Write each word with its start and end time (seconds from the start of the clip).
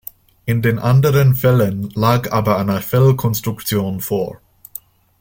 In 0.47 0.63
den 0.63 0.79
anderen 0.79 1.35
Fällen 1.35 1.91
lag 1.91 2.31
aber 2.31 2.57
eine 2.57 2.81
Fehlkonstruktion 2.81 3.99
vor. 4.01 4.41